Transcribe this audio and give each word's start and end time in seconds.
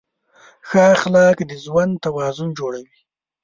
ښه 0.67 0.81
اخلاق 0.95 1.37
د 1.49 1.51
ژوند 1.63 1.93
توازن 2.05 2.49
جوړوي. 2.59 2.99